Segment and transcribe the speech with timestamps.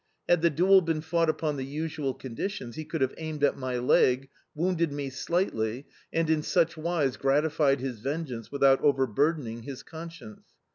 [0.27, 3.77] Had the duel been fought upon the usual conditions, he could have aimed at my
[3.77, 10.47] leg, wounded me slightly, and in such wise gratified his vengeance without overburdening his conscience.